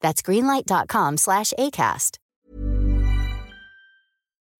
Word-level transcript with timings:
That's 0.00 0.22
greenlight.com 0.22 1.16
slash 1.16 1.52
ACAST. 1.58 2.18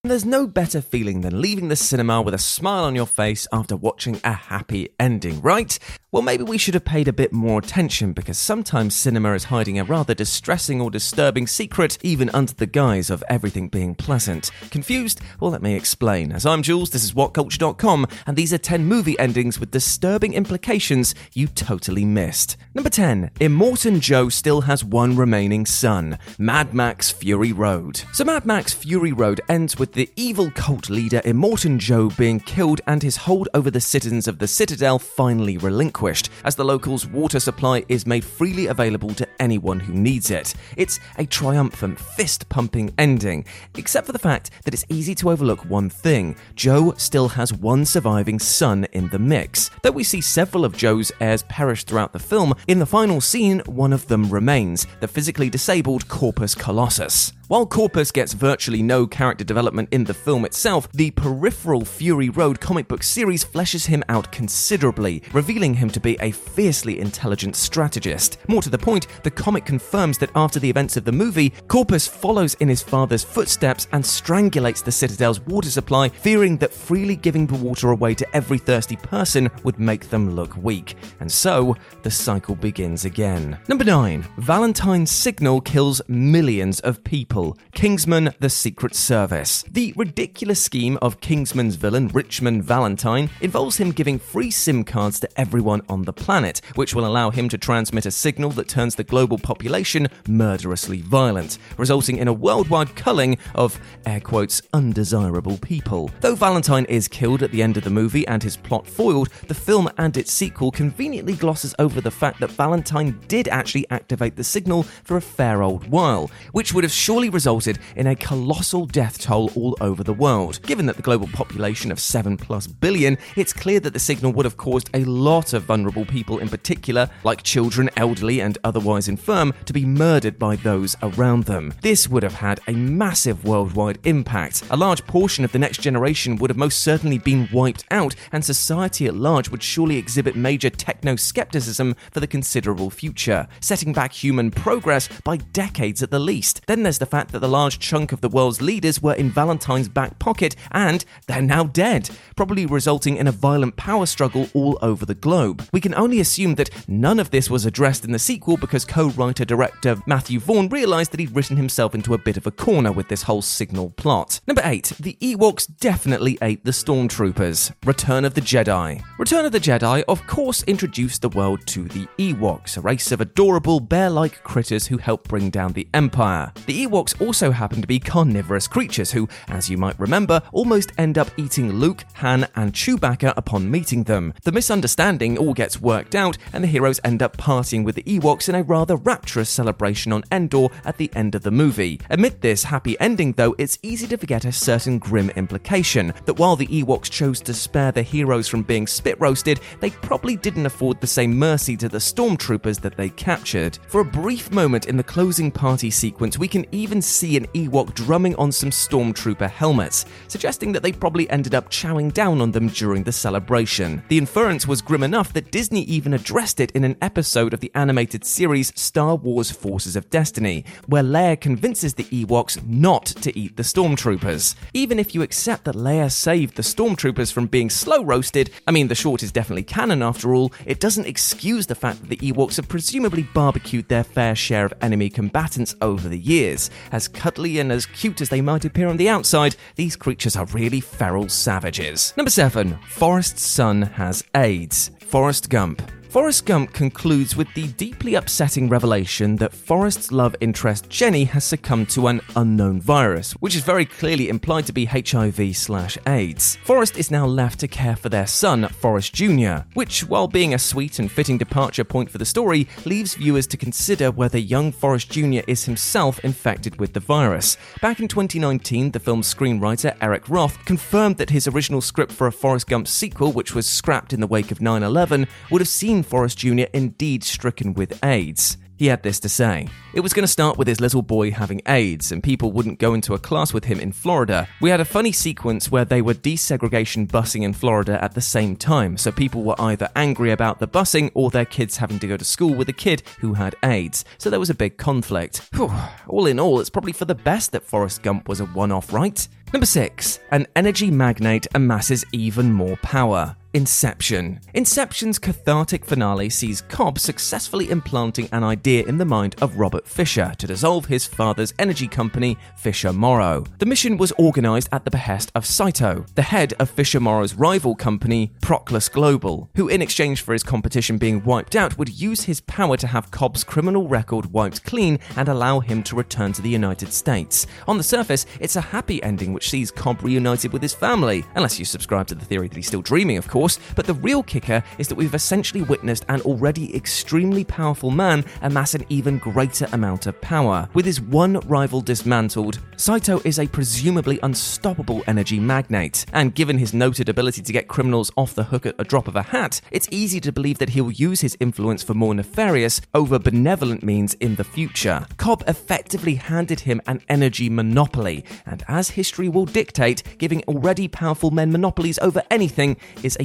There's 0.04 0.24
no 0.24 0.46
better 0.46 0.80
feeling 0.80 1.22
than 1.22 1.40
leaving 1.40 1.68
the 1.68 1.76
cinema 1.76 2.22
with 2.22 2.32
a 2.32 2.38
smile 2.38 2.84
on 2.84 2.94
your 2.94 3.06
face 3.06 3.48
after 3.52 3.76
watching 3.76 4.20
a 4.22 4.32
happy 4.32 4.90
ending, 4.98 5.42
right? 5.42 5.76
Well, 6.10 6.22
maybe 6.22 6.42
we 6.42 6.56
should 6.56 6.72
have 6.72 6.86
paid 6.86 7.06
a 7.06 7.12
bit 7.12 7.34
more 7.34 7.58
attention 7.58 8.14
because 8.14 8.38
sometimes 8.38 8.94
cinema 8.94 9.34
is 9.34 9.44
hiding 9.44 9.78
a 9.78 9.84
rather 9.84 10.14
distressing 10.14 10.80
or 10.80 10.90
disturbing 10.90 11.46
secret, 11.46 11.98
even 12.02 12.30
under 12.30 12.54
the 12.54 12.64
guise 12.64 13.10
of 13.10 13.22
everything 13.28 13.68
being 13.68 13.94
pleasant. 13.94 14.50
Confused? 14.70 15.20
Well, 15.38 15.50
let 15.50 15.60
me 15.60 15.74
explain. 15.74 16.32
As 16.32 16.46
I'm 16.46 16.62
Jules, 16.62 16.88
this 16.88 17.04
is 17.04 17.12
WhatCulture.com, 17.12 18.06
and 18.26 18.38
these 18.38 18.54
are 18.54 18.58
10 18.58 18.86
movie 18.86 19.18
endings 19.18 19.60
with 19.60 19.70
disturbing 19.70 20.32
implications 20.32 21.14
you 21.34 21.46
totally 21.46 22.06
missed. 22.06 22.56
Number 22.72 22.88
10 22.88 23.32
Immortan 23.38 24.00
Joe 24.00 24.30
still 24.30 24.62
has 24.62 24.82
one 24.82 25.14
remaining 25.14 25.66
son 25.66 26.18
Mad 26.38 26.72
Max 26.72 27.10
Fury 27.10 27.52
Road. 27.52 28.00
So, 28.14 28.24
Mad 28.24 28.46
Max 28.46 28.72
Fury 28.72 29.12
Road 29.12 29.42
ends 29.50 29.78
with 29.78 29.92
the 29.92 30.08
evil 30.16 30.50
cult 30.52 30.88
leader 30.88 31.20
Immortan 31.26 31.76
Joe 31.76 32.08
being 32.08 32.40
killed 32.40 32.80
and 32.86 33.02
his 33.02 33.18
hold 33.18 33.50
over 33.52 33.70
the 33.70 33.82
citizens 33.82 34.26
of 34.26 34.38
the 34.38 34.48
Citadel 34.48 34.98
finally 34.98 35.58
relinquished, 35.58 35.97
as 36.44 36.54
the 36.54 36.64
locals' 36.64 37.06
water 37.06 37.40
supply 37.40 37.84
is 37.88 38.06
made 38.06 38.24
freely 38.24 38.66
available 38.66 39.10
to 39.14 39.26
anyone 39.40 39.80
who 39.80 39.92
needs 39.92 40.30
it. 40.30 40.54
It's 40.76 41.00
a 41.16 41.26
triumphant, 41.26 41.98
fist 41.98 42.48
pumping 42.48 42.94
ending, 42.98 43.44
except 43.76 44.06
for 44.06 44.12
the 44.12 44.18
fact 44.18 44.50
that 44.64 44.74
it's 44.74 44.84
easy 44.88 45.14
to 45.16 45.30
overlook 45.30 45.64
one 45.64 45.90
thing 45.90 46.36
Joe 46.54 46.94
still 46.96 47.28
has 47.28 47.52
one 47.52 47.84
surviving 47.84 48.38
son 48.38 48.86
in 48.92 49.08
the 49.08 49.18
mix. 49.18 49.70
Though 49.82 49.90
we 49.90 50.04
see 50.04 50.20
several 50.20 50.64
of 50.64 50.76
Joe's 50.76 51.10
heirs 51.20 51.42
perish 51.44 51.84
throughout 51.84 52.12
the 52.12 52.18
film, 52.18 52.54
in 52.66 52.78
the 52.78 52.86
final 52.86 53.20
scene, 53.20 53.60
one 53.66 53.92
of 53.92 54.06
them 54.08 54.30
remains 54.30 54.86
the 55.00 55.08
physically 55.08 55.50
disabled 55.50 56.08
Corpus 56.08 56.54
Colossus. 56.54 57.32
While 57.48 57.64
Corpus 57.64 58.10
gets 58.10 58.34
virtually 58.34 58.82
no 58.82 59.06
character 59.06 59.42
development 59.42 59.88
in 59.90 60.04
the 60.04 60.12
film 60.12 60.44
itself, 60.44 60.86
the 60.92 61.10
peripheral 61.12 61.82
Fury 61.82 62.28
Road 62.28 62.60
comic 62.60 62.88
book 62.88 63.02
series 63.02 63.42
fleshes 63.42 63.86
him 63.86 64.04
out 64.10 64.30
considerably, 64.30 65.22
revealing 65.32 65.72
him 65.72 65.88
to 65.88 65.98
be 65.98 66.18
a 66.20 66.30
fiercely 66.30 67.00
intelligent 67.00 67.56
strategist. 67.56 68.36
More 68.48 68.60
to 68.60 68.68
the 68.68 68.76
point, 68.76 69.06
the 69.22 69.30
comic 69.30 69.64
confirms 69.64 70.18
that 70.18 70.28
after 70.34 70.60
the 70.60 70.68
events 70.68 70.98
of 70.98 71.06
the 71.06 71.12
movie, 71.12 71.54
Corpus 71.68 72.06
follows 72.06 72.52
in 72.56 72.68
his 72.68 72.82
father's 72.82 73.24
footsteps 73.24 73.88
and 73.92 74.04
strangulates 74.04 74.84
the 74.84 74.92
Citadel's 74.92 75.40
water 75.40 75.70
supply, 75.70 76.10
fearing 76.10 76.58
that 76.58 76.74
freely 76.74 77.16
giving 77.16 77.46
the 77.46 77.54
water 77.54 77.92
away 77.92 78.12
to 78.12 78.36
every 78.36 78.58
thirsty 78.58 78.96
person 78.96 79.48
would 79.64 79.80
make 79.80 80.10
them 80.10 80.36
look 80.36 80.54
weak. 80.58 80.96
And 81.20 81.32
so, 81.32 81.76
the 82.02 82.10
cycle 82.10 82.56
begins 82.56 83.06
again. 83.06 83.56
Number 83.68 83.84
9. 83.84 84.26
Valentine's 84.36 85.10
Signal 85.10 85.62
kills 85.62 86.02
millions 86.08 86.80
of 86.80 87.02
people. 87.04 87.37
Kingsman 87.72 88.34
The 88.40 88.50
Secret 88.50 88.94
Service. 88.94 89.64
The 89.70 89.92
ridiculous 89.96 90.62
scheme 90.62 90.98
of 91.00 91.20
Kingsman's 91.20 91.76
villain, 91.76 92.08
Richmond 92.08 92.64
Valentine, 92.64 93.30
involves 93.40 93.76
him 93.76 93.92
giving 93.92 94.18
free 94.18 94.50
SIM 94.50 94.84
cards 94.84 95.20
to 95.20 95.40
everyone 95.40 95.82
on 95.88 96.02
the 96.02 96.12
planet, 96.12 96.60
which 96.74 96.94
will 96.94 97.06
allow 97.06 97.30
him 97.30 97.48
to 97.50 97.58
transmit 97.58 98.06
a 98.06 98.10
signal 98.10 98.50
that 98.50 98.68
turns 98.68 98.94
the 98.96 99.04
global 99.04 99.38
population 99.38 100.08
murderously 100.26 101.00
violent, 101.00 101.58
resulting 101.76 102.16
in 102.16 102.28
a 102.28 102.32
worldwide 102.32 102.96
culling 102.96 103.38
of, 103.54 103.78
air 104.04 104.20
quotes, 104.20 104.60
undesirable 104.72 105.58
people. 105.58 106.10
Though 106.20 106.34
Valentine 106.34 106.86
is 106.86 107.08
killed 107.08 107.42
at 107.42 107.52
the 107.52 107.62
end 107.62 107.76
of 107.76 107.84
the 107.84 107.90
movie 107.90 108.26
and 108.26 108.42
his 108.42 108.56
plot 108.56 108.86
foiled, 108.86 109.28
the 109.46 109.54
film 109.54 109.88
and 109.98 110.16
its 110.16 110.32
sequel 110.32 110.70
conveniently 110.70 111.34
glosses 111.34 111.74
over 111.78 112.00
the 112.00 112.10
fact 112.10 112.40
that 112.40 112.50
Valentine 112.50 113.20
did 113.28 113.48
actually 113.48 113.86
activate 113.90 114.36
the 114.36 114.44
signal 114.44 114.82
for 114.82 115.16
a 115.16 115.22
fair 115.22 115.62
old 115.62 115.88
while, 115.88 116.30
which 116.52 116.74
would 116.74 116.84
have 116.84 116.92
surely 116.92 117.27
resulted 117.30 117.78
in 117.96 118.06
a 118.06 118.16
colossal 118.16 118.86
death 118.86 119.20
toll 119.20 119.50
all 119.54 119.76
over 119.80 120.04
the 120.04 120.12
world. 120.12 120.60
Given 120.62 120.86
that 120.86 120.96
the 120.96 121.02
global 121.02 121.28
population 121.28 121.90
of 121.90 122.00
7 122.00 122.36
plus 122.36 122.66
billion, 122.66 123.18
it's 123.36 123.52
clear 123.52 123.80
that 123.80 123.92
the 123.92 123.98
signal 123.98 124.32
would 124.32 124.44
have 124.44 124.56
caused 124.56 124.90
a 124.94 125.04
lot 125.04 125.52
of 125.52 125.64
vulnerable 125.64 126.04
people 126.04 126.38
in 126.38 126.48
particular, 126.48 127.10
like 127.24 127.42
children, 127.42 127.90
elderly, 127.96 128.40
and 128.40 128.58
otherwise 128.64 129.08
infirm, 129.08 129.52
to 129.64 129.72
be 129.72 129.84
murdered 129.84 130.38
by 130.38 130.56
those 130.56 130.96
around 131.02 131.44
them. 131.44 131.74
This 131.82 132.08
would 132.08 132.22
have 132.22 132.34
had 132.34 132.60
a 132.68 132.72
massive 132.72 133.44
worldwide 133.44 133.98
impact. 134.04 134.62
A 134.70 134.76
large 134.76 135.04
portion 135.06 135.44
of 135.44 135.52
the 135.52 135.58
next 135.58 135.80
generation 135.80 136.36
would 136.36 136.50
have 136.50 136.56
most 136.56 136.80
certainly 136.80 137.18
been 137.18 137.48
wiped 137.52 137.84
out, 137.90 138.14
and 138.32 138.44
society 138.44 139.06
at 139.06 139.16
large 139.16 139.48
would 139.50 139.62
surely 139.62 139.96
exhibit 139.96 140.36
major 140.36 140.70
techno 140.70 141.16
skepticism 141.16 141.96
for 142.10 142.20
the 142.20 142.26
considerable 142.26 142.90
future, 142.90 143.48
setting 143.60 143.92
back 143.92 144.12
human 144.12 144.50
progress 144.50 145.08
by 145.24 145.36
decades 145.36 146.02
at 146.02 146.10
the 146.10 146.18
least. 146.18 146.60
Then 146.66 146.82
there's 146.82 146.98
the 146.98 147.06
fact 147.06 147.17
that 147.26 147.40
the 147.40 147.48
large 147.48 147.80
chunk 147.80 148.12
of 148.12 148.20
the 148.20 148.28
world's 148.28 148.62
leaders 148.62 149.02
were 149.02 149.14
in 149.14 149.30
Valentine's 149.30 149.88
back 149.88 150.20
pocket 150.20 150.54
and 150.70 151.04
they're 151.26 151.42
now 151.42 151.64
dead, 151.64 152.08
probably 152.36 152.66
resulting 152.66 153.16
in 153.16 153.26
a 153.26 153.32
violent 153.32 153.74
power 153.74 154.06
struggle 154.06 154.48
all 154.54 154.78
over 154.80 155.04
the 155.04 155.16
globe. 155.16 155.66
We 155.72 155.80
can 155.80 155.94
only 155.94 156.20
assume 156.20 156.54
that 156.54 156.70
none 156.88 157.18
of 157.18 157.30
this 157.30 157.50
was 157.50 157.66
addressed 157.66 158.04
in 158.04 158.12
the 158.12 158.18
sequel 158.20 158.56
because 158.56 158.84
co 158.84 159.08
writer 159.08 159.44
director 159.44 159.96
Matthew 160.06 160.38
Vaughn 160.38 160.68
realised 160.68 161.10
that 161.10 161.20
he'd 161.20 161.34
written 161.34 161.56
himself 161.56 161.94
into 161.94 162.14
a 162.14 162.18
bit 162.18 162.36
of 162.36 162.46
a 162.46 162.52
corner 162.52 162.92
with 162.92 163.08
this 163.08 163.24
whole 163.24 163.42
signal 163.42 163.90
plot. 163.90 164.40
Number 164.46 164.62
8. 164.64 164.92
The 165.00 165.16
Ewoks 165.20 165.66
definitely 165.80 166.38
ate 166.40 166.64
the 166.64 166.70
Stormtroopers. 166.70 167.72
Return 167.84 168.24
of 168.24 168.34
the 168.34 168.40
Jedi. 168.40 169.02
Return 169.18 169.44
of 169.44 169.52
the 169.52 169.60
Jedi, 169.60 170.04
of 170.06 170.26
course, 170.26 170.62
introduced 170.64 171.22
the 171.22 171.28
world 171.30 171.66
to 171.66 171.84
the 171.84 172.06
Ewoks, 172.18 172.76
a 172.76 172.80
race 172.80 173.10
of 173.10 173.20
adorable 173.20 173.80
bear 173.80 174.10
like 174.10 174.42
critters 174.44 174.86
who 174.86 174.98
help 174.98 175.26
bring 175.28 175.50
down 175.50 175.72
the 175.72 175.88
Empire. 175.94 176.52
The 176.66 176.86
Ewoks 176.86 177.07
also 177.20 177.50
happen 177.50 177.80
to 177.80 177.86
be 177.86 177.98
carnivorous 177.98 178.66
creatures 178.66 179.12
who, 179.12 179.28
as 179.48 179.68
you 179.68 179.76
might 179.76 179.98
remember, 179.98 180.42
almost 180.52 180.92
end 180.98 181.18
up 181.18 181.30
eating 181.36 181.72
Luke, 181.72 182.04
Han, 182.14 182.46
and 182.54 182.72
Chewbacca 182.72 183.34
upon 183.36 183.70
meeting 183.70 184.04
them. 184.04 184.34
The 184.44 184.52
misunderstanding 184.52 185.38
all 185.38 185.54
gets 185.54 185.80
worked 185.80 186.14
out, 186.14 186.38
and 186.52 186.64
the 186.64 186.68
heroes 186.68 187.00
end 187.04 187.22
up 187.22 187.36
partying 187.36 187.84
with 187.84 187.94
the 187.94 188.02
Ewoks 188.02 188.48
in 188.48 188.54
a 188.54 188.62
rather 188.62 188.96
rapturous 188.96 189.50
celebration 189.50 190.12
on 190.12 190.24
Endor 190.30 190.68
at 190.84 190.96
the 190.96 191.10
end 191.14 191.34
of 191.34 191.42
the 191.42 191.50
movie. 191.50 192.00
Amid 192.10 192.40
this 192.40 192.64
happy 192.64 192.98
ending, 193.00 193.32
though, 193.32 193.54
it's 193.58 193.78
easy 193.82 194.06
to 194.08 194.16
forget 194.16 194.44
a 194.44 194.52
certain 194.52 194.98
grim 194.98 195.30
implication 195.30 196.12
that 196.24 196.38
while 196.38 196.56
the 196.56 196.66
Ewoks 196.66 197.10
chose 197.10 197.40
to 197.40 197.54
spare 197.54 197.92
the 197.92 198.02
heroes 198.02 198.48
from 198.48 198.62
being 198.62 198.86
spit 198.86 199.18
roasted, 199.20 199.60
they 199.80 199.90
probably 199.90 200.36
didn't 200.36 200.66
afford 200.66 201.00
the 201.00 201.06
same 201.06 201.38
mercy 201.38 201.76
to 201.76 201.88
the 201.88 201.98
stormtroopers 201.98 202.80
that 202.80 202.96
they 202.96 203.08
captured. 203.10 203.78
For 203.88 204.00
a 204.00 204.04
brief 204.04 204.50
moment 204.50 204.86
in 204.86 204.96
the 204.96 205.02
closing 205.02 205.50
party 205.50 205.90
sequence, 205.90 206.38
we 206.38 206.48
can 206.48 206.66
even 206.72 206.97
even 206.98 207.02
see 207.02 207.36
an 207.36 207.46
Ewok 207.54 207.94
drumming 207.94 208.34
on 208.34 208.50
some 208.50 208.70
stormtrooper 208.70 209.48
helmets, 209.48 210.04
suggesting 210.26 210.72
that 210.72 210.82
they 210.82 210.90
probably 210.90 211.30
ended 211.30 211.54
up 211.54 211.70
chowing 211.70 212.12
down 212.12 212.40
on 212.40 212.50
them 212.50 212.66
during 212.66 213.04
the 213.04 213.12
celebration. 213.12 214.02
The 214.08 214.18
inference 214.18 214.66
was 214.66 214.82
grim 214.82 215.04
enough 215.04 215.32
that 215.34 215.52
Disney 215.52 215.82
even 215.82 216.12
addressed 216.12 216.58
it 216.58 216.72
in 216.72 216.82
an 216.82 216.96
episode 217.00 217.54
of 217.54 217.60
the 217.60 217.70
animated 217.76 218.24
series 218.24 218.72
Star 218.74 219.14
Wars 219.14 219.52
Forces 219.52 219.94
of 219.94 220.10
Destiny, 220.10 220.64
where 220.86 221.04
Leia 221.04 221.40
convinces 221.40 221.94
the 221.94 222.02
Ewoks 222.04 222.66
not 222.66 223.06
to 223.06 223.38
eat 223.38 223.56
the 223.56 223.62
stormtroopers. 223.62 224.56
Even 224.74 224.98
if 224.98 225.14
you 225.14 225.22
accept 225.22 225.66
that 225.66 225.76
Leia 225.76 226.10
saved 226.10 226.56
the 226.56 226.62
stormtroopers 226.62 227.32
from 227.32 227.46
being 227.46 227.70
slow 227.70 228.02
roasted, 228.02 228.50
I 228.66 228.72
mean, 228.72 228.88
the 228.88 228.96
short 228.96 229.22
is 229.22 229.30
definitely 229.30 229.62
canon 229.62 230.02
after 230.02 230.34
all, 230.34 230.52
it 230.66 230.80
doesn't 230.80 231.06
excuse 231.06 231.66
the 231.68 231.76
fact 231.76 232.00
that 232.00 232.08
the 232.08 232.32
Ewoks 232.32 232.56
have 232.56 232.66
presumably 232.66 233.22
barbecued 233.22 233.88
their 233.88 234.02
fair 234.02 234.34
share 234.34 234.64
of 234.64 234.74
enemy 234.80 235.08
combatants 235.08 235.76
over 235.80 236.08
the 236.08 236.18
years. 236.18 236.70
As 236.92 237.08
cuddly 237.08 237.58
and 237.58 237.70
as 237.70 237.86
cute 237.86 238.20
as 238.20 238.28
they 238.28 238.40
might 238.40 238.64
appear 238.64 238.88
on 238.88 238.96
the 238.96 239.08
outside, 239.08 239.56
these 239.76 239.96
creatures 239.96 240.36
are 240.36 240.46
really 240.46 240.80
feral 240.80 241.28
savages. 241.28 242.12
Number 242.16 242.30
7. 242.30 242.78
Forrest's 242.88 243.46
son 243.46 243.82
has 243.82 244.24
AIDS. 244.34 244.90
Forrest 245.00 245.50
Gump. 245.50 245.82
Forrest 246.08 246.46
Gump 246.46 246.72
concludes 246.72 247.36
with 247.36 247.52
the 247.52 247.68
deeply 247.68 248.14
upsetting 248.14 248.70
revelation 248.70 249.36
that 249.36 249.52
Forrest's 249.52 250.10
love 250.10 250.34
interest 250.40 250.88
Jenny 250.88 251.24
has 251.24 251.44
succumbed 251.44 251.90
to 251.90 252.06
an 252.06 252.22
unknown 252.34 252.80
virus, 252.80 253.32
which 253.32 253.54
is 253.54 253.62
very 253.62 253.84
clearly 253.84 254.30
implied 254.30 254.64
to 254.66 254.72
be 254.72 254.86
HIV 254.86 255.54
slash 255.54 255.98
AIDS. 256.06 256.56
Forrest 256.64 256.96
is 256.96 257.10
now 257.10 257.26
left 257.26 257.60
to 257.60 257.68
care 257.68 257.94
for 257.94 258.08
their 258.08 258.26
son, 258.26 258.66
Forrest 258.68 259.12
Jr., 259.12 259.68
which, 259.74 260.00
while 260.08 260.26
being 260.26 260.54
a 260.54 260.58
sweet 260.58 260.98
and 260.98 261.12
fitting 261.12 261.36
departure 261.36 261.84
point 261.84 262.10
for 262.10 262.16
the 262.16 262.24
story, 262.24 262.66
leaves 262.86 263.14
viewers 263.14 263.46
to 263.46 263.58
consider 263.58 264.10
whether 264.10 264.38
young 264.38 264.72
Forrest 264.72 265.10
Jr. 265.10 265.40
is 265.46 265.66
himself 265.66 266.18
infected 266.20 266.80
with 266.80 266.94
the 266.94 267.00
virus. 267.00 267.58
Back 267.82 268.00
in 268.00 268.08
2019, 268.08 268.92
the 268.92 269.00
film's 269.00 269.32
screenwriter, 269.32 269.94
Eric 270.00 270.30
Roth, 270.30 270.64
confirmed 270.64 271.18
that 271.18 271.28
his 271.28 271.46
original 271.46 271.82
script 271.82 272.12
for 272.12 272.26
a 272.26 272.32
Forrest 272.32 272.66
Gump 272.66 272.88
sequel, 272.88 273.30
which 273.32 273.54
was 273.54 273.68
scrapped 273.68 274.14
in 274.14 274.20
the 274.20 274.26
wake 274.26 274.50
of 274.50 274.62
9 274.62 274.82
11, 274.82 275.26
would 275.50 275.60
have 275.60 275.68
seen 275.68 275.97
Forrest 276.02 276.38
Jr. 276.38 276.64
indeed 276.72 277.24
stricken 277.24 277.74
with 277.74 278.02
AIDS. 278.04 278.56
He 278.78 278.86
had 278.86 279.02
this 279.02 279.18
to 279.20 279.28
say. 279.28 279.68
It 279.92 280.00
was 280.00 280.12
going 280.12 280.22
to 280.22 280.28
start 280.28 280.56
with 280.56 280.68
his 280.68 280.80
little 280.80 281.02
boy 281.02 281.32
having 281.32 281.60
AIDS, 281.66 282.12
and 282.12 282.22
people 282.22 282.52
wouldn't 282.52 282.78
go 282.78 282.94
into 282.94 283.12
a 283.12 283.18
class 283.18 283.52
with 283.52 283.64
him 283.64 283.80
in 283.80 283.90
Florida. 283.90 284.46
We 284.60 284.70
had 284.70 284.80
a 284.80 284.84
funny 284.84 285.10
sequence 285.10 285.68
where 285.68 285.84
they 285.84 286.00
were 286.00 286.14
desegregation 286.14 287.08
busing 287.08 287.42
in 287.42 287.54
Florida 287.54 288.02
at 288.02 288.14
the 288.14 288.20
same 288.20 288.54
time, 288.54 288.96
so 288.96 289.10
people 289.10 289.42
were 289.42 289.60
either 289.60 289.90
angry 289.96 290.30
about 290.30 290.60
the 290.60 290.68
busing 290.68 291.10
or 291.14 291.30
their 291.30 291.44
kids 291.44 291.78
having 291.78 291.98
to 291.98 292.06
go 292.06 292.16
to 292.16 292.24
school 292.24 292.54
with 292.54 292.68
a 292.68 292.72
kid 292.72 293.02
who 293.18 293.34
had 293.34 293.56
AIDS. 293.64 294.04
So 294.16 294.30
there 294.30 294.38
was 294.38 294.50
a 294.50 294.54
big 294.54 294.76
conflict. 294.76 295.38
Whew. 295.54 295.72
All 296.06 296.26
in 296.26 296.38
all, 296.38 296.60
it's 296.60 296.70
probably 296.70 296.92
for 296.92 297.04
the 297.04 297.16
best 297.16 297.50
that 297.52 297.64
Forrest 297.64 298.02
Gump 298.02 298.28
was 298.28 298.38
a 298.38 298.46
one 298.46 298.70
off, 298.70 298.92
right? 298.92 299.26
Number 299.52 299.66
6. 299.66 300.20
An 300.30 300.46
energy 300.54 300.90
magnate 300.90 301.48
amasses 301.52 302.04
even 302.12 302.52
more 302.52 302.76
power. 302.76 303.34
Inception. 303.58 304.38
Inception's 304.54 305.18
cathartic 305.18 305.84
finale 305.84 306.30
sees 306.30 306.60
Cobb 306.60 306.96
successfully 306.96 307.70
implanting 307.70 308.28
an 308.30 308.44
idea 308.44 308.86
in 308.86 308.98
the 308.98 309.04
mind 309.04 309.34
of 309.42 309.58
Robert 309.58 309.84
Fisher 309.84 310.32
to 310.38 310.46
dissolve 310.46 310.84
his 310.84 311.06
father's 311.06 311.52
energy 311.58 311.88
company, 311.88 312.38
Fisher 312.56 312.92
Morrow. 312.92 313.44
The 313.58 313.66
mission 313.66 313.96
was 313.96 314.12
organized 314.12 314.68
at 314.70 314.84
the 314.84 314.92
behest 314.92 315.32
of 315.34 315.44
Saito, 315.44 316.06
the 316.14 316.22
head 316.22 316.54
of 316.60 316.70
Fisher 316.70 317.00
Morrow's 317.00 317.34
rival 317.34 317.74
company, 317.74 318.30
Proclus 318.40 318.88
Global, 318.88 319.50
who, 319.56 319.66
in 319.66 319.82
exchange 319.82 320.22
for 320.22 320.34
his 320.34 320.44
competition 320.44 320.96
being 320.96 321.24
wiped 321.24 321.56
out, 321.56 321.76
would 321.78 322.00
use 322.00 322.22
his 322.22 322.40
power 322.42 322.76
to 322.76 322.86
have 322.86 323.10
Cobb's 323.10 323.42
criminal 323.42 323.88
record 323.88 324.26
wiped 324.26 324.62
clean 324.62 325.00
and 325.16 325.28
allow 325.28 325.58
him 325.58 325.82
to 325.82 325.96
return 325.96 326.32
to 326.34 326.42
the 326.42 326.48
United 326.48 326.92
States. 326.92 327.48
On 327.66 327.76
the 327.76 327.82
surface, 327.82 328.24
it's 328.38 328.54
a 328.54 328.60
happy 328.60 329.02
ending 329.02 329.32
which 329.32 329.50
sees 329.50 329.72
Cobb 329.72 330.04
reunited 330.04 330.52
with 330.52 330.62
his 330.62 330.74
family, 330.74 331.24
unless 331.34 331.58
you 331.58 331.64
subscribe 331.64 332.06
to 332.06 332.14
the 332.14 332.24
theory 332.24 332.46
that 332.46 332.56
he's 332.56 332.68
still 332.68 332.82
dreaming, 332.82 333.16
of 333.16 333.26
course 333.26 333.47
course, 333.48 333.72
but 333.74 333.86
the 333.86 333.94
real 333.94 334.22
kicker 334.22 334.62
is 334.78 334.88
that 334.88 334.94
we've 334.94 335.14
essentially 335.14 335.62
witnessed 335.62 336.04
an 336.08 336.20
already 336.22 336.74
extremely 336.76 337.44
powerful 337.44 337.90
man 337.90 338.24
amass 338.42 338.74
an 338.74 338.84
even 338.88 339.18
greater 339.18 339.66
amount 339.72 340.06
of 340.06 340.20
power. 340.20 340.68
With 340.74 340.84
his 340.84 341.00
one 341.00 341.38
rival 341.46 341.80
dismantled, 341.80 342.60
Saito 342.76 343.20
is 343.24 343.38
a 343.38 343.46
presumably 343.46 344.18
unstoppable 344.22 345.02
energy 345.06 345.40
magnate, 345.40 346.04
and 346.12 346.34
given 346.34 346.58
his 346.58 346.74
noted 346.74 347.08
ability 347.08 347.42
to 347.42 347.52
get 347.52 347.68
criminals 347.68 348.12
off 348.16 348.34
the 348.34 348.44
hook 348.44 348.66
at 348.66 348.74
a 348.78 348.84
drop 348.84 349.08
of 349.08 349.16
a 349.16 349.22
hat, 349.22 349.60
it's 349.70 349.88
easy 349.90 350.20
to 350.20 350.32
believe 350.32 350.58
that 350.58 350.70
he'll 350.70 350.90
use 350.90 351.20
his 351.20 351.36
influence 351.40 351.82
for 351.82 351.94
more 351.94 352.14
nefarious, 352.14 352.80
over 352.94 353.18
benevolent 353.18 353.82
means 353.82 354.14
in 354.14 354.36
the 354.36 354.44
future. 354.44 355.06
Cobb 355.16 355.42
effectively 355.46 356.16
handed 356.16 356.60
him 356.60 356.80
an 356.86 357.00
energy 357.08 357.48
monopoly, 357.48 358.24
and 358.46 358.62
as 358.68 358.90
history 358.90 359.28
will 359.28 359.46
dictate, 359.46 360.02
giving 360.18 360.42
already 360.44 360.86
powerful 360.86 361.30
men 361.30 361.50
monopolies 361.50 361.98
over 362.00 362.22
anything 362.30 362.76
is 363.02 363.16
a 363.18 363.24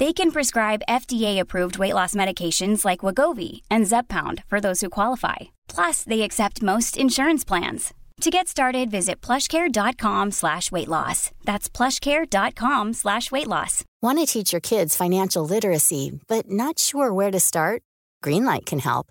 They 0.00 0.12
can 0.12 0.32
prescribe 0.32 0.82
FDA-approved 0.88 1.78
weight 1.78 1.94
loss 1.94 2.14
medications 2.14 2.84
like 2.84 3.00
Wegovy 3.00 3.62
and 3.70 3.86
Zepbound 3.86 4.42
for 4.46 4.60
those 4.60 4.80
who 4.80 4.90
qualify. 4.90 5.36
Plus, 5.68 6.02
they 6.02 6.22
accept 6.22 6.62
most 6.62 6.96
insurance 6.96 7.44
plans. 7.44 7.94
To 8.20 8.30
get 8.30 8.48
started, 8.48 8.90
visit 8.90 9.20
plushcare.com 9.20 10.32
slash 10.32 10.70
weight 10.72 10.88
loss. 10.88 11.30
That's 11.44 11.68
plushcare.com 11.68 12.92
slash 12.92 13.30
weight 13.30 13.46
loss. 13.48 13.84
Want 14.02 14.18
to 14.18 14.26
teach 14.26 14.52
your 14.52 14.60
kids 14.60 14.96
financial 14.96 15.46
literacy, 15.46 16.20
but 16.28 16.48
not 16.50 16.78
sure 16.78 17.12
where 17.12 17.30
to 17.30 17.40
start? 17.40 17.82
Greenlight 18.24 18.66
can 18.66 18.78
help. 18.78 19.06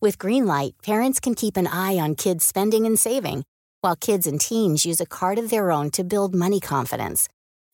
With 0.00 0.18
Greenlight, 0.18 0.72
parents 0.82 1.18
can 1.20 1.34
keep 1.34 1.56
an 1.56 1.66
eye 1.66 1.96
on 1.96 2.14
kids' 2.14 2.44
spending 2.44 2.86
and 2.86 2.98
saving, 2.98 3.44
while 3.80 3.96
kids 3.96 4.26
and 4.26 4.40
teens 4.40 4.84
use 4.84 5.00
a 5.00 5.06
card 5.06 5.38
of 5.38 5.50
their 5.50 5.70
own 5.70 5.90
to 5.92 6.04
build 6.04 6.34
money 6.34 6.60
confidence. 6.60 7.28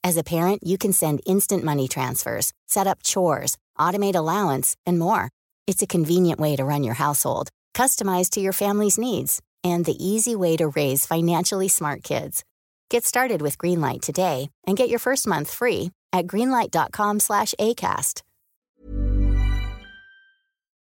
As 0.07 0.19
a 0.19 0.23
parent, 0.23 0.63
you 0.63 0.77
can 0.77 0.93
send 0.93 1.23
instant 1.25 1.65
money 1.65 1.89
transfers, 1.89 2.53
set 2.67 2.87
up 2.87 3.03
chores, 3.03 3.57
automate 3.79 4.15
allowance, 4.15 4.77
and 4.85 4.99
more. 4.99 5.31
It's 5.67 5.81
a 5.81 5.87
convenient 5.87 6.39
way 6.39 6.57
to 6.57 6.65
run 6.65 6.85
your 6.85 6.93
household, 6.93 7.49
customized 7.73 8.29
to 8.33 8.41
your 8.41 8.53
family's 8.53 8.99
needs, 8.99 9.41
and 9.65 9.87
the 9.87 9.97
easy 9.99 10.37
way 10.37 10.59
to 10.59 10.69
raise 10.69 11.07
financially 11.07 11.69
smart 11.69 12.03
kids. 12.03 12.45
Get 12.91 13.07
started 13.07 13.41
with 13.41 13.57
Greenlight 13.57 14.03
today 14.03 14.51
and 14.67 14.77
get 14.77 14.91
your 14.91 14.99
first 14.99 15.27
month 15.27 15.51
free 15.51 15.91
at 16.13 16.27
greenlight.com/acast. 16.27 18.34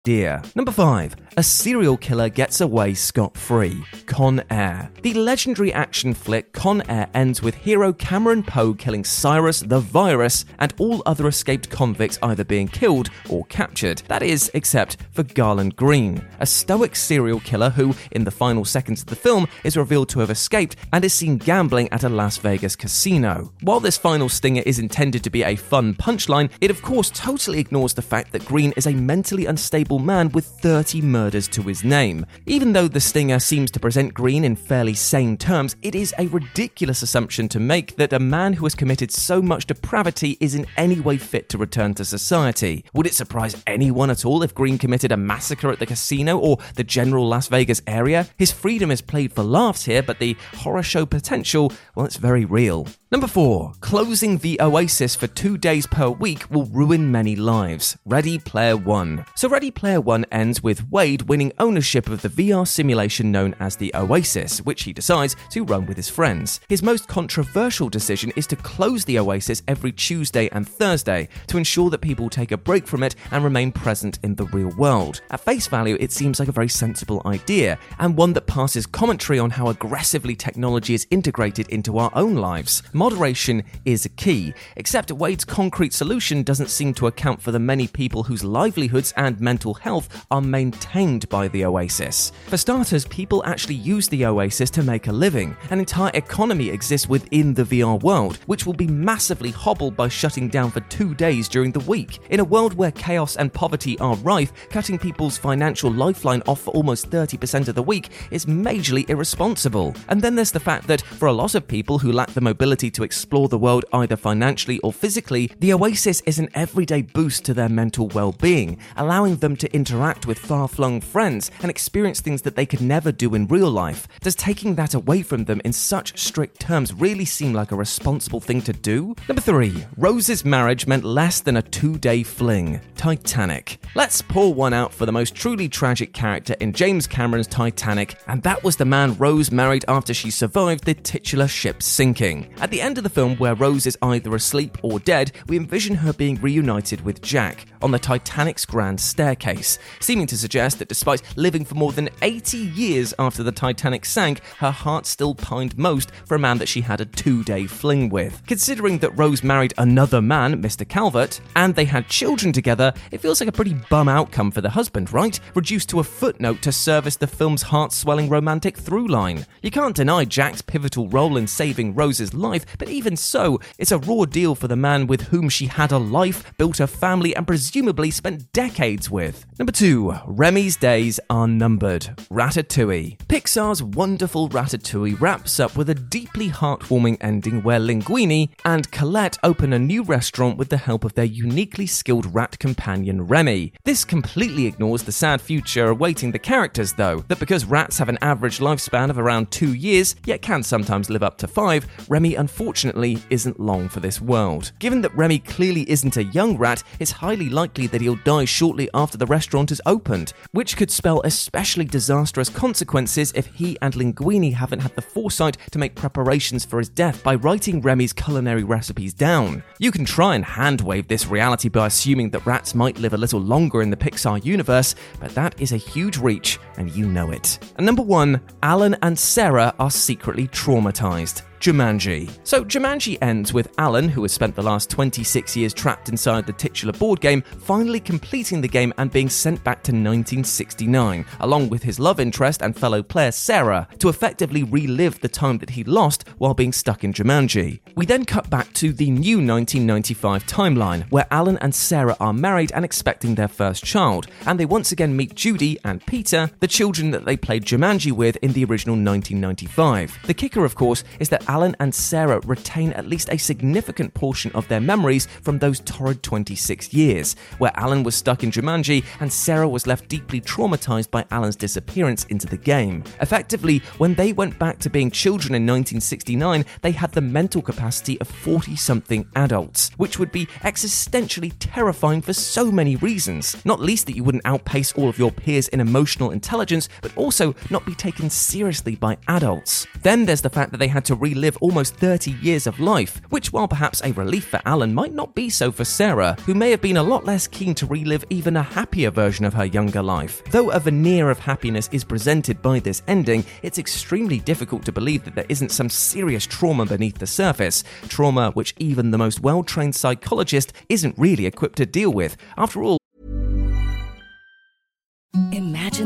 Dear. 0.04 0.42
Number 0.56 0.72
5. 0.72 1.16
A 1.38 1.44
serial 1.44 1.96
killer 1.96 2.28
gets 2.28 2.60
away 2.60 2.96
scot 2.96 3.38
free. 3.38 3.86
Con 4.08 4.42
Air. 4.50 4.90
The 5.04 5.14
legendary 5.14 5.72
action 5.72 6.16
flick 6.16 6.54
Con 6.54 6.82
Air 6.90 7.08
ends 7.14 7.44
with 7.44 7.54
hero 7.54 7.94
Cameron 7.94 8.42
Poe 8.42 8.74
killing 8.74 9.04
Cyrus 9.04 9.60
the 9.60 9.80
Virus 9.80 10.44
and 10.58 10.74
all 10.80 11.04
other 11.06 11.28
escaped 11.28 11.70
convicts 11.70 12.18
either 12.24 12.44
being 12.44 12.68
killed 12.68 13.12
or 13.30 13.46
captured. 13.46 14.02
That 14.08 14.24
is, 14.24 14.50
except 14.56 14.98
for 15.12 15.22
Garland 15.22 15.76
Green, 15.76 16.26
a 16.40 16.48
stoic 16.48 16.96
serial 16.96 17.40
killer 17.42 17.70
who, 17.70 17.94
in 18.10 18.24
the 18.24 18.32
final 18.32 18.66
seconds 18.66 19.02
of 19.02 19.08
the 19.08 19.16
film, 19.16 19.48
is 19.64 19.78
revealed 19.78 20.10
to 20.10 20.20
have 20.20 20.32
escaped 20.32 20.78
and 20.94 21.06
is 21.06 21.14
seen 21.14 21.38
gambling 21.38 21.90
at 21.94 22.04
a 22.04 22.10
Las 22.10 22.38
Vegas 22.38 22.76
casino. 22.76 23.54
While 23.62 23.80
this 23.80 24.00
final 24.00 24.30
stinger 24.30 24.64
is 24.66 24.80
intended 24.80 25.24
to 25.26 25.30
be 25.30 25.44
a 25.44 25.56
fun 25.56 25.94
punchline, 25.94 26.50
it 26.60 26.72
of 26.72 26.82
course 26.82 27.12
totally 27.12 27.60
ignores 27.60 27.94
the 27.94 28.02
fact 28.02 28.32
that 28.32 28.46
Green 28.46 28.74
is 28.76 28.88
a 28.88 28.94
mentally 28.96 29.46
unstable 29.46 29.91
respectable 29.92 30.00
man 30.00 30.30
with 30.30 30.46
30 30.46 31.02
murders 31.02 31.48
to 31.50 31.62
his 31.64 31.84
name. 31.84 32.26
Even 32.46 32.74
though 32.74 32.88
the 32.88 33.00
stinger 33.00 33.40
seems 33.40 33.70
to 33.72 33.80
present 33.80 34.14
Green 34.14 34.46
in 34.46 34.56
fairly 34.56 34.94
sane 34.94 35.38
terms, 35.38 35.76
it 35.82 35.96
is 35.96 36.14
a 36.18 36.28
ridiculous 36.28 37.02
assumption 37.02 37.50
to 37.50 37.60
make 37.60 37.96
that 37.98 38.14
a 38.14 38.20
man 38.20 38.54
who 38.54 38.66
has 38.66 38.76
committed 38.76 39.12
so 39.12 39.42
much 39.42 39.66
depravity 39.66 40.38
is 40.40 40.56
in 40.56 40.66
any 40.78 41.00
way 41.00 41.18
fit 41.18 41.50
to 41.50 41.58
return 41.58 41.94
to 41.96 42.06
society. 42.06 42.86
Would 42.94 43.08
it 43.08 43.16
surprise 43.16 43.62
anyone 43.68 44.10
at 44.10 44.26
all 44.26 44.44
if 44.44 44.56
Green 44.56 44.78
committed 44.78 45.12
a 45.12 45.18
massacre 45.18 45.72
at 45.72 45.80
the 45.80 45.86
casino 45.86 46.38
or 46.38 46.58
the 46.76 46.86
general 46.86 47.28
Las 47.28 47.48
Vegas 47.48 47.82
area? 47.86 48.28
His 48.38 48.52
freedom 48.52 48.92
is 48.92 49.02
played 49.02 49.34
for 49.34 49.44
laughs 49.44 49.86
here, 49.86 50.04
but 50.04 50.20
the 50.20 50.38
horror 50.54 50.84
show 50.84 51.06
potential, 51.06 51.74
well, 51.96 52.06
it's 52.06 52.18
very 52.18 52.46
real. 52.46 52.88
Number 53.12 53.28
4. 53.28 53.74
Closing 53.82 54.38
the 54.38 54.58
Oasis 54.62 55.18
for 55.18 55.28
two 55.28 55.58
days 55.58 55.86
per 55.86 56.10
week 56.10 56.50
will 56.50 56.64
ruin 56.68 57.12
many 57.12 57.36
lives. 57.36 57.98
Ready 58.06 58.40
Player 58.40 58.78
One. 58.78 59.26
So, 59.36 59.50
Ready 59.50 59.70
Player 59.70 59.81
One 59.82 60.26
ends 60.32 60.62
with 60.62 60.92
Wade 60.92 61.24
winning 61.24 61.52
ownership 61.58 62.08
of 62.08 62.22
the 62.22 62.30
VR 62.30 62.68
simulation 62.68 63.32
known 63.32 63.56
as 63.60 63.76
the 63.76 63.92
Oasis, 63.96 64.60
which 64.60 64.84
he 64.84 64.94
decides 64.94 65.36
to 65.50 65.64
run 65.64 65.88
with 65.88 65.98
his 65.98 66.08
friends. 66.08 66.60
His 66.70 66.84
most 66.84 67.08
controversial 67.08 67.90
decision 67.90 68.32
is 68.36 68.46
to 68.48 68.56
close 68.56 69.04
the 69.06 69.18
Oasis 69.18 69.64
every 69.68 69.92
Tuesday 69.92 70.50
and 70.52 70.70
Thursday 70.70 71.30
to 71.48 71.58
ensure 71.58 71.90
that 71.90 72.02
people 72.02 72.30
take 72.30 72.52
a 72.52 72.58
break 72.58 72.86
from 72.86 73.02
it 73.02 73.16
and 73.32 73.44
remain 73.44 73.72
present 73.72 74.20
in 74.22 74.36
the 74.36 74.46
real 74.46 74.70
world. 74.78 75.22
At 75.32 75.40
face 75.40 75.66
value, 75.66 75.98
it 76.00 76.12
seems 76.12 76.40
like 76.40 76.50
a 76.50 76.54
very 76.54 76.70
sensible 76.70 77.24
idea, 77.26 77.80
and 77.98 78.16
one 78.16 78.34
that 78.34 78.46
passes 78.46 78.86
commentary 78.86 79.40
on 79.40 79.50
how 79.50 79.70
aggressively 79.70 80.36
technology 80.36 80.94
is 80.94 81.08
integrated 81.10 81.68
into 81.70 81.98
our 81.98 82.12
own 82.14 82.36
lives 82.36 82.84
moderation 82.94 83.64
is 83.86 84.08
key, 84.16 84.54
except 84.76 85.12
Wade's 85.12 85.44
concrete 85.44 85.92
solution 85.92 86.44
doesn't 86.44 86.70
seem 86.70 86.94
to 86.94 87.08
account 87.08 87.42
for 87.42 87.52
the 87.52 87.60
many 87.60 87.88
people 87.88 88.22
whose 88.24 88.44
livelihoods 88.44 89.12
and 89.18 89.40
mental 89.42 89.71
health 89.74 90.26
are 90.32 90.42
maintained 90.42 91.28
by 91.30 91.48
the 91.48 91.66
Oasis. 91.66 92.32
For 92.48 92.58
starters, 92.58 93.06
people 93.06 93.44
actually 93.46 93.76
use 93.76 94.08
the 94.08 94.26
Oasis 94.26 94.70
to 94.72 94.84
make 94.84 95.08
a 95.08 95.12
living. 95.12 95.56
An 95.70 95.80
entire 95.80 96.12
economy 96.14 96.70
exists 96.70 97.08
within 97.08 97.54
the 97.54 97.64
VR 97.64 98.02
world, 98.02 98.38
which 98.46 98.66
will 98.66 98.74
be 98.74 98.88
massively 98.88 99.52
hobbled 99.52 99.96
by 99.96 100.08
shutting 100.08 100.48
down 100.48 100.72
for 100.72 100.82
two 100.82 101.14
days 101.16 101.48
during 101.48 101.72
the 101.72 101.80
week. 101.82 102.20
In 102.30 102.40
a 102.40 102.46
world 102.46 102.74
where 102.74 102.92
chaos 102.92 103.36
and 103.36 103.54
poverty 103.54 103.98
are 104.00 104.16
rife, 104.18 104.52
cutting 104.70 104.98
people's 104.98 105.38
financial 105.38 105.92
lifeline 105.92 106.44
off 106.48 106.62
for 106.62 106.72
almost 106.72 107.10
30% 107.10 107.68
of 107.68 107.76
the 107.76 107.84
week 107.84 108.10
is 108.32 108.46
majorly 108.46 109.10
irresponsible. 109.10 109.96
And 110.08 110.22
then 110.22 110.36
there's 110.36 110.52
the 110.52 110.60
fact 110.60 110.88
that 110.88 111.02
for 111.02 111.28
a 111.28 111.34
lot 111.34 111.56
of 111.56 111.68
people 111.68 112.00
who 112.00 112.12
lack 112.12 112.32
the 112.32 112.42
mobility 112.42 112.92
to 112.92 113.04
explore 113.04 113.48
the 113.48 113.58
world 113.58 113.86
either 113.94 114.16
financially 114.16 114.80
or 114.80 114.94
physically, 114.94 115.52
the 115.60 115.74
Oasis 115.74 116.22
is 116.22 116.40
an 116.40 116.50
everyday 116.54 117.02
boost 117.02 117.46
to 117.46 117.54
their 117.54 117.70
mental 117.70 118.08
well 118.10 118.32
being, 118.34 118.78
allowing 118.98 119.36
them 119.38 119.56
to 119.62 119.74
interact 119.74 120.26
with 120.26 120.38
far 120.38 120.68
flung 120.68 121.00
friends 121.00 121.50
and 121.62 121.70
experience 121.70 122.20
things 122.20 122.42
that 122.42 122.56
they 122.56 122.66
could 122.66 122.82
never 122.82 123.12
do 123.12 123.34
in 123.36 123.48
real 123.48 123.70
life. 123.70 124.08
Does 124.20 124.36
taking 124.36 124.76
that 124.76 124.94
away 124.94 125.22
from 125.22 125.46
them 125.46 125.62
in 125.64 125.72
such 125.72 126.20
strict 126.20 126.60
terms 126.60 126.94
really 126.94 127.26
seem 127.26 127.54
like 127.54 127.72
a 127.72 127.76
responsible 127.76 128.42
thing 128.42 128.62
to 128.64 128.74
do? 128.74 129.16
Number 129.30 129.42
three, 129.42 129.86
Rose's 129.98 130.44
marriage 130.44 130.88
meant 130.88 131.04
less 131.04 131.42
than 131.42 131.58
a 131.58 131.62
two 131.62 131.98
day 131.98 132.24
fling. 132.24 132.82
Titanic. 132.96 133.80
Let's 133.96 134.22
pour 134.22 134.54
one 134.54 134.74
out 134.74 134.94
for 134.94 135.06
the 135.06 135.12
most 135.12 135.34
truly 135.36 135.68
tragic 135.68 136.14
character 136.14 136.56
in 136.60 136.74
James 136.74 137.08
Cameron's 137.08 137.48
Titanic, 137.48 138.16
and 138.28 138.44
that 138.44 138.64
was 138.64 138.76
the 138.76 138.86
man 138.86 139.16
Rose 139.18 139.52
married 139.52 139.86
after 139.88 140.14
she 140.14 140.30
survived 140.30 140.84
the 140.84 140.94
titular 140.94 141.48
ship 141.48 141.82
sinking. 141.82 142.54
At 142.58 142.70
the 142.70 142.82
end 142.82 142.98
of 142.98 143.04
the 143.04 143.10
film, 143.10 143.38
where 143.38 143.56
Rose 143.56 143.88
is 143.88 143.98
either 144.02 144.36
asleep 144.36 144.78
or 144.84 145.00
dead, 145.00 145.32
we 145.48 145.58
envision 145.58 145.96
her 145.96 146.14
being 146.14 146.40
reunited 146.42 147.02
with 147.02 147.22
Jack 147.22 147.66
on 147.82 147.92
the 147.92 148.00
Titanic's 148.00 148.66
grand 148.66 149.00
staircase, 149.00 149.51
seeming 150.00 150.28
to 150.28 150.38
suggest 150.38 150.80
that 150.80 150.88
despite 150.88 151.22
living 151.36 151.66
for 151.66 151.76
more 151.76 151.92
than 151.92 152.10
80 152.22 152.58
years 152.58 153.14
after 153.20 153.44
the 153.44 153.52
Titanic 153.52 154.06
sank, 154.06 154.42
her 154.58 154.72
heart 154.72 155.06
still 155.06 155.36
pined 155.36 155.78
most 155.78 156.12
for 156.26 156.36
a 156.36 156.40
man 156.40 156.58
that 156.58 156.70
she 156.70 156.82
had 156.82 157.02
a 157.02 157.06
two 157.06 157.44
day 157.44 157.68
fling 157.68 158.10
with. 158.10 158.42
Considering 158.48 159.00
that 159.00 159.18
Rose 159.18 159.44
married 159.44 159.74
another 159.78 160.22
man, 160.22 160.62
Mr. 160.62 160.88
Calvert, 160.88 161.40
and 161.56 161.76
they 161.76 161.86
had 161.86 162.08
children 162.08 162.54
together, 162.54 162.94
it 163.12 163.22
feels 163.22 163.40
like 163.40 163.50
a 163.50 163.54
pretty 163.54 163.74
bum 163.90 164.08
outcome 164.08 164.52
for 164.52 164.62
the 164.62 164.70
husband, 164.70 165.12
right? 165.14 165.40
Reduced 165.56 165.90
to 165.90 166.00
a 166.00 166.04
footnote 166.04 166.62
to 166.62 166.72
service 166.72 167.16
the 167.16 167.28
film's 167.28 167.62
heart 167.64 167.92
swelling 167.92 168.30
romantic 168.30 168.78
through 168.78 169.08
line. 169.08 169.46
You 169.62 169.72
can't 169.72 169.96
deny 169.96 170.26
Jack's 170.26 170.62
pivotal 170.62 171.08
role 171.10 171.38
in 171.38 171.48
saving 171.48 171.96
Rose's 171.96 172.34
life, 172.34 172.66
but 172.78 172.90
even 172.90 173.16
so, 173.16 173.60
it's 173.78 173.92
a 173.92 173.98
raw 174.00 174.26
deal 174.26 174.56
for 174.56 174.68
the 174.68 174.76
man 174.76 175.08
with 175.08 175.22
whom 175.24 175.50
she 175.50 175.68
had 175.68 175.92
a 175.92 175.98
life, 175.98 176.56
built 176.58 176.80
a 176.80 176.88
family, 176.88 177.36
and 177.36 177.48
presumably 177.48 178.12
spent 178.12 178.52
decades 178.54 179.10
with. 179.10 179.41
Number 179.58 179.72
2. 179.72 180.14
Remy's 180.26 180.76
days 180.76 181.20
are 181.30 181.48
numbered. 181.48 182.04
Ratatouille. 182.32 183.18
Pixar's 183.28 183.84
wonderful 183.84 184.50
Ratatouille 184.50 185.20
wraps 185.20 185.60
up 185.60 185.76
with 185.76 185.90
a 185.90 185.96
deeply 185.96 186.50
heartwarming 186.50 187.18
ending 187.22 187.62
where 187.64 187.80
Linguini 187.80 188.50
and 188.66 188.92
Colette 188.92 189.38
open 189.44 189.74
a 189.74 189.80
new 189.80 190.04
restaurant 190.04 190.58
with 190.58 190.70
the 190.70 190.78
help 190.78 191.04
of 191.04 191.14
their 191.14 191.26
uniquely 191.26 191.86
skilled 191.86 192.34
rat 192.34 192.58
companion 192.60 193.28
Remy. 193.28 193.74
This 193.84 194.04
completely 194.04 194.66
ignores 194.66 195.04
the 195.04 195.12
sad 195.12 195.42
future 195.42 195.90
awaiting 195.90 196.32
the 196.32 196.40
characters, 196.40 196.94
though, 196.94 197.24
that 197.28 197.40
because 197.40 197.66
rats 197.66 197.98
have 197.98 198.10
an 198.10 198.18
average 198.22 198.60
lifespan 198.60 199.10
of 199.10 199.18
around 199.18 199.52
two 199.52 199.74
years, 199.74 200.16
yet 200.26 200.42
can 200.42 200.64
sometimes 200.64 201.10
live 201.10 201.24
up 201.24 201.38
to 201.38 201.48
five, 201.48 201.88
Remy 202.10 202.36
unfortunately 202.36 203.22
isn't 203.30 203.60
long 203.60 203.90
for 203.90 204.00
this 204.00 204.22
world. 204.22 204.72
Given 204.80 205.02
that 205.02 205.16
Remy 205.16 205.40
clearly 205.40 205.90
isn't 205.90 206.18
a 206.18 206.24
young 206.24 206.58
rat, 206.58 206.84
it's 207.00 207.12
highly 207.12 207.50
likely 207.50 207.88
that 207.88 208.02
he'll 208.02 208.16
die 208.16 208.46
shortly 208.46 208.90
after 208.94 209.18
the 209.18 209.26
restaurant 209.32 209.72
is 209.72 209.82
opened, 209.86 210.34
which 210.52 210.76
could 210.76 210.92
spell 210.92 211.22
especially 211.24 211.86
disastrous 211.86 212.50
consequences 212.50 213.32
if 213.34 213.46
he 213.48 213.78
and 213.82 213.94
Linguini 213.94 214.54
haven't 214.54 214.82
had 214.82 214.94
the 214.96 215.02
foresight 215.02 215.58
to 215.72 215.80
make 215.80 215.96
preparations 215.96 216.66
for 216.66 216.80
his 216.80 216.90
death 216.90 217.24
by 217.24 217.36
writing 217.36 217.82
Remy's 217.82 218.12
culinary 218.12 218.66
recipes 218.66 219.14
down. 219.14 219.64
You 219.80 219.92
can 219.92 220.04
try 220.04 220.36
and 220.36 220.44
handwave 220.44 221.08
this 221.08 221.28
reality 221.28 221.70
by 221.70 221.88
assuming 221.88 222.32
that 222.32 222.46
rats 222.46 222.76
might 222.76 223.00
live 223.00 223.14
a 223.14 223.18
little 223.18 223.40
longer 223.40 223.82
in 223.82 223.90
the 223.90 223.96
Pixar 223.96 224.44
universe, 224.44 224.96
but 225.22 225.34
that 225.34 225.60
is 225.62 225.72
a 225.72 225.78
huge 225.78 226.18
reach, 226.18 226.60
and 226.78 226.92
you 226.92 227.08
know 227.08 227.32
it. 227.32 227.58
And 227.78 227.86
number 227.86 228.04
one, 228.04 228.42
Alan 228.62 228.98
and 229.02 229.18
Sarah 229.18 229.74
are 229.80 229.92
secretly 229.92 230.50
traumatized. 230.50 231.44
Jumanji. 231.62 232.28
So, 232.44 232.66
Jumanji 232.66 233.20
ends 233.22 233.54
with 233.54 233.72
Alan, 233.78 234.10
who 234.10 234.24
has 234.24 234.32
spent 234.32 234.56
the 234.56 234.64
last 234.64 234.90
26 234.90 235.56
years 235.56 235.76
trapped 235.76 236.10
inside 236.10 236.48
the 236.48 236.54
titular 236.54 236.92
board 236.92 237.22
game, 237.22 237.44
finally 237.44 238.00
completing 238.00 238.62
the 238.62 238.68
game 238.68 238.92
and 238.98 239.12
being 239.12 239.30
sent 239.30 239.64
back 239.64 239.84
to 239.84 239.92
1969, 239.92 241.24
along 241.40 241.70
with 241.70 241.84
his 241.84 242.00
love 242.00 242.20
interest 242.20 242.64
and 242.64 242.76
fellow 242.76 243.04
player 243.04 243.32
Sarah, 243.32 243.88
to 244.00 244.10
effectively 244.10 244.64
relive 244.64 245.22
the 245.22 245.30
time 245.30 245.60
that 245.60 245.70
he 245.70 245.84
lost 245.84 246.28
while 246.40 246.56
being 246.56 246.74
stuck 246.74 247.04
in 247.04 247.14
Jumanji. 247.14 247.80
We 247.96 248.08
then 248.08 248.26
cut 248.26 248.50
back 248.50 248.74
to 248.74 248.92
the 248.92 249.12
new 249.12 249.38
1995 249.38 250.48
timeline, 250.48 251.04
where 251.12 251.28
Alan 251.30 251.60
and 251.60 251.76
Sarah 251.76 252.18
are 252.20 252.34
married 252.34 252.72
and 252.74 252.84
expecting 252.84 253.36
their 253.36 253.48
first 253.48 253.86
child, 253.86 254.26
and 254.48 254.60
they 254.60 254.66
once 254.66 254.92
again 254.92 255.16
meet 255.16 255.36
Judy 255.36 255.78
and 255.86 256.04
Peter, 256.08 256.50
the 256.60 256.68
children 256.68 257.12
that 257.12 257.26
they 257.26 257.38
played 257.38 257.66
Jumanji 257.66 258.12
with 258.12 258.36
in 258.38 258.54
the 258.54 258.66
original 258.66 258.96
1995. 258.96 260.22
The 260.26 260.34
kicker, 260.34 260.66
of 260.66 260.74
course, 260.74 261.04
is 261.20 261.30
that 261.30 261.48
Alan 261.52 261.76
and 261.82 261.94
Sarah 261.94 262.40
retain 262.46 262.94
at 262.94 263.08
least 263.08 263.28
a 263.30 263.36
significant 263.36 264.14
portion 264.14 264.54
of 264.54 264.66
their 264.70 264.80
memories 264.80 265.28
from 265.42 265.60
those 265.60 265.82
torrid 265.82 266.24
26 266.24 266.94
years, 266.94 267.36
where 267.58 267.74
Alan 267.76 268.04
was 268.04 268.16
stuck 268.16 268.46
in 268.46 268.52
Jumanji 268.52 269.04
and 269.20 269.34
Sarah 269.34 269.68
was 269.68 269.86
left 269.86 270.08
deeply 270.08 270.40
traumatized 270.40 271.12
by 271.12 271.26
Alan's 271.30 271.58
disappearance 271.58 272.24
into 272.30 272.48
the 272.48 272.56
game. 272.56 273.04
Effectively, 273.20 273.80
when 273.98 274.16
they 274.16 274.32
went 274.32 274.58
back 274.60 274.80
to 274.80 274.90
being 274.90 275.12
children 275.12 275.54
in 275.54 275.64
1969, 275.64 276.64
they 276.84 276.92
had 276.92 277.12
the 277.12 277.20
mental 277.20 277.62
capacity 277.62 278.18
of 278.22 278.30
40 278.30 278.78
something 278.78 279.28
adults, 279.36 279.92
which 279.98 280.18
would 280.20 280.32
be 280.32 280.46
existentially 280.62 281.52
terrifying 281.60 282.22
for 282.22 282.32
so 282.32 282.72
many 282.72 282.96
reasons. 282.96 283.58
Not 283.66 283.82
least 283.82 284.06
that 284.06 284.16
you 284.16 284.24
wouldn't 284.24 284.46
outpace 284.46 284.94
all 284.94 285.10
of 285.10 285.20
your 285.20 285.32
peers 285.34 285.68
in 285.68 285.82
emotional 285.82 286.32
intelligence, 286.32 286.88
but 287.02 287.12
also 287.18 287.54
not 287.70 287.86
be 287.86 287.94
taken 287.94 288.30
seriously 288.30 288.96
by 288.96 289.18
adults. 289.28 289.86
Then 290.02 290.24
there's 290.24 290.40
the 290.40 290.50
fact 290.50 290.72
that 290.72 290.78
they 290.78 290.88
had 290.88 291.04
to 291.06 291.16
relive 291.16 291.41
almost 291.62 291.96
30 291.96 292.32
years 292.42 292.68
of 292.68 292.80
life, 292.80 293.22
which, 293.30 293.52
while 293.52 293.68
perhaps 293.68 294.02
a 294.04 294.12
relief 294.12 294.46
for 294.46 294.60
Alan, 294.66 294.94
might 294.94 295.14
not 295.14 295.34
be 295.34 295.50
so 295.50 295.72
for 295.72 295.84
Sarah, 295.84 296.36
who 296.46 296.54
may 296.54 296.72
have 296.72 296.82
been 296.82 296.98
a 296.98 297.04
lot 297.04 297.26
less 297.26 297.48
keen 297.48 297.74
to 297.76 297.86
relive 297.86 298.24
even 298.30 298.56
a 298.58 298.64
happier 298.64 299.12
version 299.12 299.46
of 299.46 299.54
her 299.54 299.66
younger 299.66 300.02
life. 300.02 300.44
Though 300.52 300.72
a 300.72 300.80
veneer 300.80 301.30
of 301.30 301.40
happiness 301.40 301.90
is 301.92 302.04
presented 302.04 302.62
by 302.62 302.80
this 302.80 303.02
ending, 303.08 303.44
it's 303.64 303.80
extremely 303.80 304.40
difficult 304.40 304.86
to 304.86 304.92
believe 304.92 305.24
that 305.26 305.36
there 305.36 305.46
isn't 305.50 305.72
some 305.72 305.90
serious 305.90 306.46
trauma 306.46 306.86
beneath 306.86 307.18
the 307.18 307.28
surface, 307.28 307.84
trauma 308.08 308.52
which 308.52 308.76
even 308.78 309.12
the 309.12 309.18
most 309.18 309.40
well 309.40 309.64
trained 309.64 309.96
psychologist 309.96 310.74
isn't 310.90 311.18
really 311.18 311.46
equipped 311.46 311.78
to 311.78 311.86
deal 311.86 312.12
with. 312.12 312.38
After 312.58 312.84
all, 312.84 313.01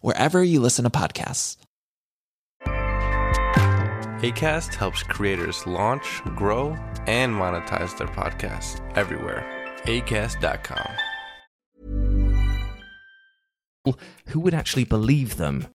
wherever 0.00 0.42
you 0.42 0.60
listen 0.60 0.84
to 0.84 0.90
podcasts. 0.90 1.56
ACAST 4.22 4.74
helps 4.74 5.02
creators 5.02 5.66
launch, 5.66 6.22
grow, 6.36 6.70
and 7.06 7.34
monetize 7.34 7.96
their 7.98 8.08
podcasts 8.08 8.80
everywhere. 8.96 9.44
ACAST.com. 9.84 10.96
Who 14.28 14.40
would 14.40 14.54
actually 14.54 14.84
believe 14.84 15.36
them? 15.36 15.68